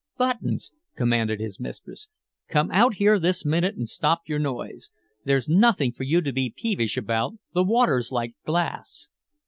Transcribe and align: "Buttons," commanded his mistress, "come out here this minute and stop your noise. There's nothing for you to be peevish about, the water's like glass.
"Buttons," 0.17 0.71
commanded 0.95 1.39
his 1.39 1.59
mistress, 1.59 2.07
"come 2.49 2.71
out 2.71 2.95
here 2.95 3.19
this 3.19 3.45
minute 3.45 3.75
and 3.75 3.87
stop 3.87 4.21
your 4.25 4.39
noise. 4.39 4.89
There's 5.25 5.47
nothing 5.47 5.91
for 5.91 6.01
you 6.05 6.21
to 6.21 6.33
be 6.33 6.49
peevish 6.57 6.97
about, 6.97 7.33
the 7.53 7.63
water's 7.63 8.11
like 8.11 8.33
glass. 8.43 9.09